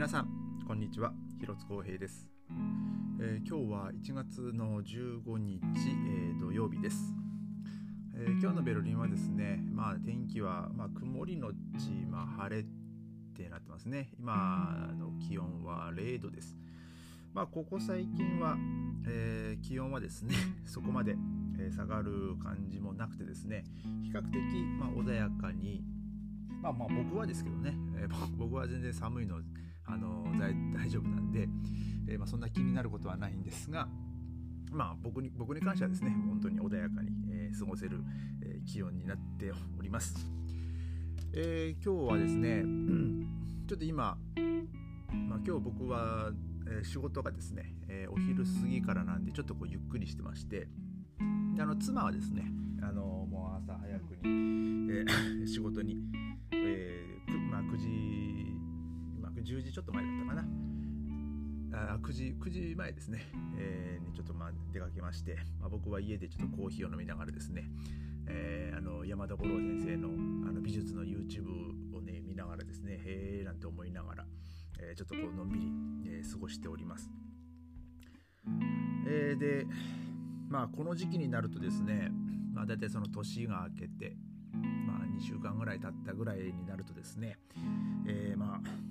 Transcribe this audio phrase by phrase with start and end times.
[0.00, 0.28] 皆さん
[0.66, 1.12] こんにちは。
[1.40, 2.26] 広津光平です、
[3.20, 7.12] えー、今日は1月の15日、えー、土曜日です、
[8.16, 12.64] えー、今日のベルリンはですねまあ天気は、まあ、曇りのち、まあ、晴れっ
[13.36, 14.08] てなってますね。
[14.18, 16.56] 今の気温は0度です。
[17.34, 18.56] まあここ最近は、
[19.06, 21.14] え気温はですね そこまで、
[21.58, 23.64] え下がる感じもなくてですね
[24.02, 24.38] 比較的、
[24.78, 25.84] まあ、穏やかに
[26.62, 29.42] まあまあ僕はですけどね、えー、僕は全然寒いの
[29.92, 31.48] あの大丈夫なんで、
[32.08, 33.88] えー、まあ、そんな気になることはないんですが、
[34.70, 38.02] まあ、僕に僕に関してはですね本当に穏やかに、えー、過ごせる、
[38.42, 40.14] え気温になっております、
[41.34, 42.62] え今日はですね
[43.66, 44.16] ちょっと今、
[45.28, 46.30] まあ、今日僕は、
[46.68, 50.68] え仕事がですね、えお昼過ぎからなんでちょっとこうゆっくりしてまして
[51.54, 52.44] であの妻はですね
[52.82, 55.04] あのもう朝早くに、え
[55.46, 55.96] 仕事に、
[56.52, 58.49] えーまあ、9時
[59.42, 60.70] 10時ちょっと前だったかな。
[61.72, 67.70] あ9時 ,9 時前ですね、えー、にちょっとまあ出かけまして、まあ、僕は家でちょっとコーヒーを飲みながらですね、
[68.26, 70.08] えー、あの山田五郎先生の
[70.48, 74.24] あの美術の YouTube をね見ながらですねへえなんて思いながら、
[74.80, 75.66] えー、ちょっとこうのんびり、
[76.06, 77.08] えー、過ごしております。
[79.06, 79.66] えー、で
[80.48, 82.10] まあこの時期になるとですね、
[82.52, 84.16] まあ、大体その年が明けて、
[84.86, 87.38] まあ、2週間ぐらい経ったぐらいになるとですね、
[88.06, 88.89] えー、まあ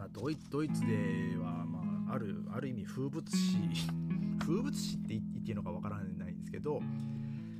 [0.00, 3.58] まあ、ドイドイツでは、まあ、あるある意味風物詩
[4.40, 6.80] 風物詩って言っていいのかわからないんですけど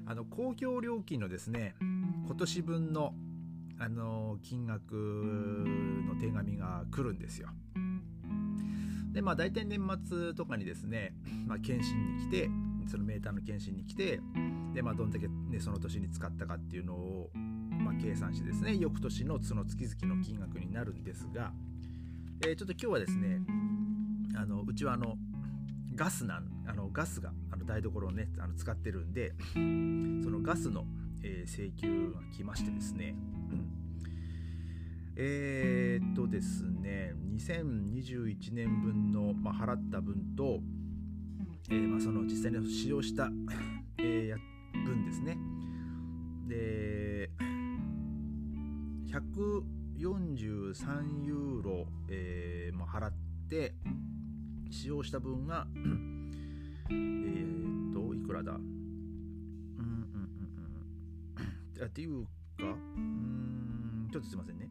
[0.06, 3.14] あの公共料金のですね今年分の
[3.78, 4.94] あの金額
[6.06, 7.48] の手紙が来るんですよ。
[9.12, 11.14] でまあ大体年末とかにですね、
[11.47, 12.50] まあ、検診に来て
[12.86, 14.20] そのメーターの検診に来て
[14.72, 21.52] で、まあ、どんだけ、ね、その年に使ったかっていうのを、まあ、計算してですね翌年のその月々の金額になるんですが
[22.42, 23.41] えー、ちょっと今日はですね
[24.34, 25.16] あのうちはあの
[25.94, 30.87] ガスなんあのガスがあの台所をねあの使ってるんでそのガスの、
[31.22, 33.14] えー、請求が来ましてですね、
[35.16, 40.60] えー、っとですね2021年分の、まあ、払った分と、
[41.69, 43.28] えーまあ、その実際に使用した、
[43.98, 45.37] えー、分ですね。
[46.48, 47.31] で
[49.12, 53.12] 100 43ユーロ、えーまあ、払っ
[53.49, 53.75] て
[54.71, 55.83] 使用した分がえ
[56.91, 58.53] っといくらだ？
[58.53, 58.65] うんうん
[59.78, 60.33] うん
[61.78, 61.87] うん。
[61.87, 62.31] っていうか
[62.61, 64.71] うんちょっとすいませんね。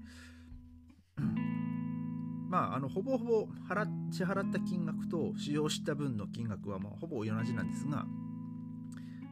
[2.50, 8.08] まあ、あのほぼほぼ払支払った金額と使用した分の金額はまあほぼ同じなんですが、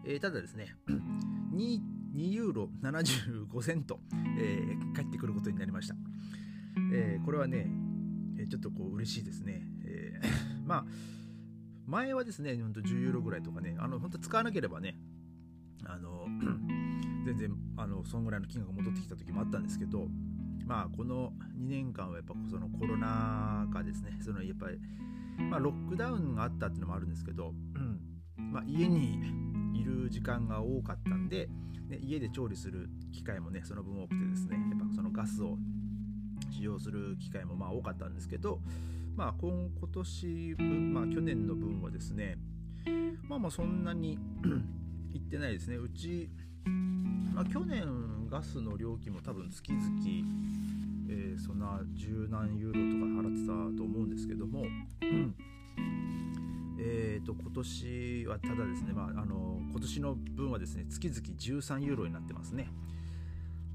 [0.06, 0.76] えー、ただですね
[2.18, 4.00] 2ユーロ75セント、
[4.40, 5.96] えー、返ってくることになりました。
[6.92, 7.68] えー、これはね、
[8.50, 9.62] ちょっとこう嬉しいですね。
[9.86, 10.28] えー、
[10.66, 10.86] まあ、
[11.86, 15.00] 前はですね、ほんと10ユーロぐらいとかね、あの本当使わなければね、
[15.86, 16.28] あの
[17.24, 20.10] 全然あのそんぐらいの金額戻ってきた時もあったんですけど、
[20.66, 24.80] まあ、この2年間はやっぱそのコロナ禍ですね、そのやっぱり、
[25.50, 28.02] まあ、ロックダウンがあったっていうのもあるんですけど、うん
[28.52, 29.20] まあ、家に
[29.88, 31.50] る時間が多かったんで、
[31.90, 35.58] ね、家で調理する機会もねその分多くてですねやっぱそのガスを
[36.52, 38.60] 使用する機会もまあ多かったんですけど
[39.16, 42.38] まあ今今年分まあ去年の分はですね
[43.24, 44.20] まあまあそんなに
[45.14, 45.78] いってないですね。
[45.78, 46.30] うち、
[47.34, 49.82] まあ、去年ガスの料金も多分月々
[51.10, 55.57] えー、そんな十何ユーロとか払ってたと思うんですけども、うんえー
[57.28, 62.70] と、今年はただですね、まあ、あの今年の分はですね月々13ユーロになってますね。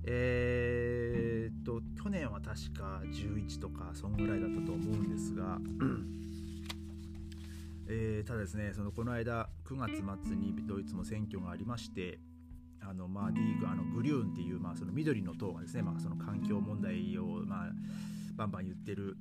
[0.04, 5.60] えーと、去年は確か11とかそんぐらいだったと思うんですが、
[7.86, 12.18] えー、ただですねそのこの間9月末にドイツも選挙がありまして
[12.80, 17.68] あのまあ、ディーグあのグリューンっていう、まあ、その緑の党がですね、まあ、その環境問題を、まあ、
[18.36, 19.16] バンバン言ってる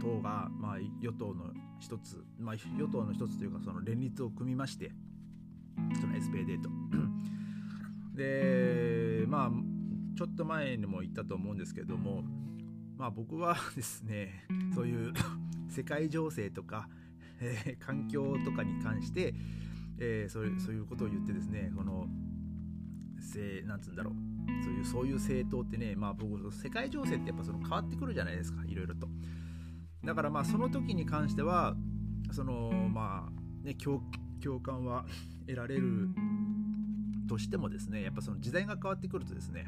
[0.00, 4.92] 党が、まあ、与党の一つ、まあ、与党の一つというかその連立を組みまして
[6.00, 6.70] その SPD と。
[8.14, 9.50] でまあ
[10.16, 12.22] ちょっと前にも言ったと思うんですけども
[12.96, 15.12] まあ僕は ですねそういう
[15.68, 16.88] 世界情勢とか、
[17.40, 19.34] えー、環境とかに関して、
[19.98, 22.08] えー、そういうそういうことを言ってですねこの
[23.36, 24.14] せなんつうんだろう。
[24.64, 28.64] そういうそういう政党ってねまあ僕世界情勢ってやっぱその変わってくるじゃないですか。
[28.66, 29.08] いろいろと。
[30.04, 31.74] だからまあその時に関しては
[32.32, 34.00] そのまあね共
[34.60, 35.04] 感は
[35.46, 36.08] 得られる
[37.28, 39.66] としてもですねやっぱその時代が変わってくるとですね、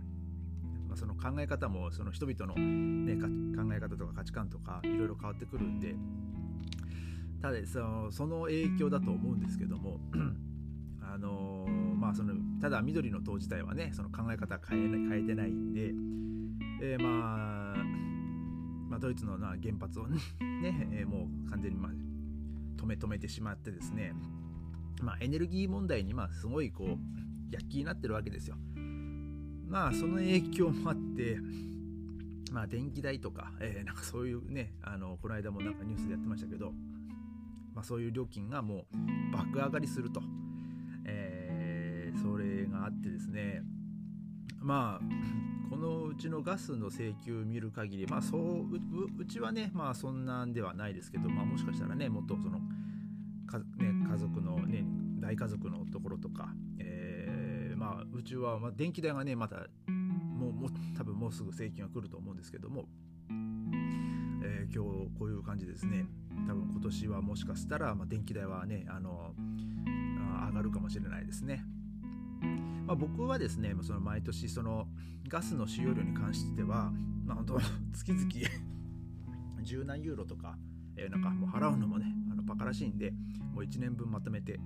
[0.95, 5.95] その考え方もその人々の、ね、考え方とか価値観とかいろいろ変わってくるんで
[7.41, 10.01] ただそのその影響だと思うんですけども
[11.03, 11.67] あの
[11.99, 15.93] まあそのただ緑の党自体はねその考え方変え変えてないんで、
[16.81, 17.85] えー、まあ、
[18.89, 20.19] まあ、ドイツのな原発を ね、
[20.93, 21.93] えー、もう完全に、まあ、
[22.77, 24.15] 止め止めてしまってですね、
[25.03, 28.57] まあ、エネルギー問題にまあすごいこう躍起になってるわけですよ。
[29.67, 31.39] まあその影響もあって
[32.53, 36.73] まあ電気代とか、えー、なんかそういうねあのこの間もなんかニュースでやってましたけど、
[37.75, 40.23] まあ、そういう料金がもう爆上がりすると、
[42.29, 43.63] それがあってですね
[44.61, 48.67] まあこのうちのガスの請求見る限りまあそう
[49.19, 52.61] うちはねまあそんなんではないですけど、まあ、もしかしたらねもっとその
[53.47, 53.65] か、ね、
[54.11, 54.85] 家族のね
[55.21, 56.49] 大家族のところとか、
[56.79, 62.85] えー、まあうちは、まあ、電気代がねまたもうも多分もうすぐ請求が来ると思うんですけども、
[64.45, 66.07] えー、今日こういう感じですね
[66.47, 69.33] 多分今年はもしかしたら、まあ、電気代はねあの
[70.47, 71.65] 上がるかもしれないですね。
[72.89, 74.89] まあ、僕はですねその毎年その
[75.29, 76.91] ガスの使用量に関しては、
[77.27, 77.61] まあ、本当
[77.93, 78.29] 月々
[79.63, 80.59] 十何ユーロとか、
[80.97, 83.13] えー、なんかもう払うのもねあのバカらしいんで
[83.53, 84.59] もう1年分まとめて、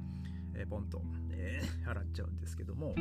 [0.54, 2.94] えー、ポンと、えー、 払っちゃうんですけども、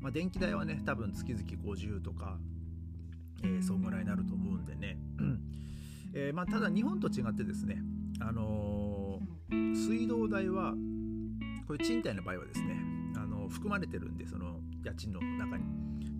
[0.00, 2.38] まあ、電気代はね多分月々50とか、
[3.42, 4.98] えー、そんぐらいになると思うんでね、
[6.14, 7.82] えーまあ、ただ日本と違ってですね、
[8.20, 10.74] あのー、水道代は
[11.72, 12.76] これ賃貸の場合はですね
[13.16, 15.64] あの含まれてるんでその家賃の中に。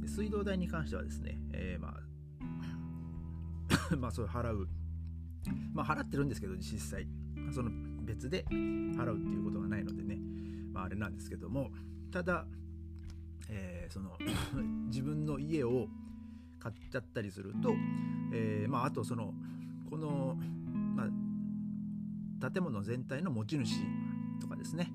[0.01, 1.95] で水道代に関してはですね、えー、ま
[3.91, 4.67] あ まあそう払う。
[5.75, 7.07] まあ払ってるんですけど実際。
[7.51, 7.71] その
[8.03, 10.19] 別で払うっていうことがないのでね。
[10.73, 11.71] まああれなんですけども
[12.11, 12.47] ただ、
[13.51, 14.17] えー、その
[14.89, 15.87] 自分の家を
[16.61, 17.75] 買っちゃったりすると、
[18.33, 19.35] えー、まああとその
[19.91, 20.35] この、
[20.97, 21.11] ま
[22.41, 23.83] あ、建物全体の持ち主
[24.41, 24.91] とかですね。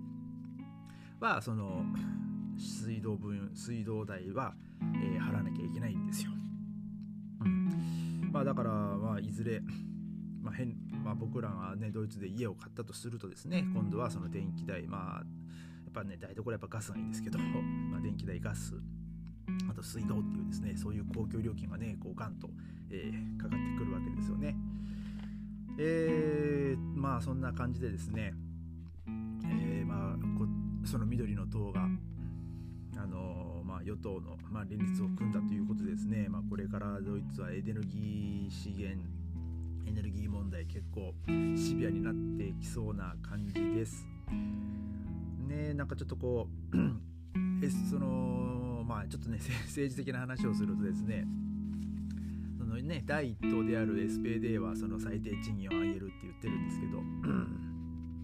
[1.20, 1.84] はその
[2.58, 4.54] 水道分水道代は、
[4.96, 6.32] えー、払わなきゃいけないんですよ。
[7.42, 9.62] うんまあ、だから、まあ、いずれ、
[10.42, 15.24] まあ変まあ、僕らが、ね、ドイツで家を買ったとするとですね今度はその電気代まあや
[15.90, 17.40] っぱね台所やっぱガスがいいんですけど、
[17.92, 18.76] まあ、電気代ガス
[19.70, 22.50] あと水道っていうですねそういう公共料金がねこうガンと、
[22.90, 24.56] えー、かかってくるわけですよね。
[25.80, 28.34] えー、まあそんな感じでですね、
[30.88, 31.82] その緑の党が、
[32.96, 38.98] あのまあ、与党の、まあ、連立を組んだということでですね、まあ、これからドイツはエネルギー資源
[39.86, 41.14] エネルギー問題結構
[41.58, 44.08] シビアになってきそうな感じです。
[45.48, 46.78] ねなんかちょっとこう
[47.64, 51.28] えそのまあちょっとね 政治的な話をするとですね
[52.58, 57.02] そのね第一党である SPD はその最低賃金を上げるって言ってるんですけど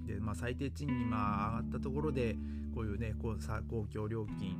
[0.05, 2.35] で、まあ、最低賃金まあ上がったところで
[2.73, 4.57] こういうねこうさ公共料金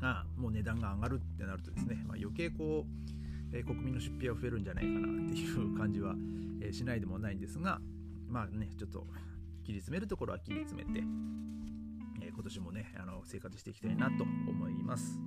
[0.00, 2.84] がもう値段が上がるってなるとですね、まあ、余計こ
[3.52, 6.14] う、えー、国民の出費は増えるんじゃないかなっていう感じは、
[6.60, 7.80] えー、しないでもないんですが
[8.28, 9.06] まあねちょっと
[9.64, 11.04] 切り詰めるところは切り詰めて、
[12.22, 15.18] えー、今年もねあの生活していきたいなと思います。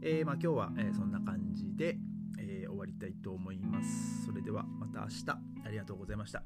[0.00, 1.96] えー、まあ、今日は、えそんな感じで、
[2.38, 4.26] え終わりたいと思います。
[4.26, 5.30] それではまた明日
[5.66, 6.44] ありがとうございました。